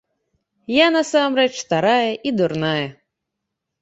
[0.75, 2.85] Я насамрэч старая і дурная.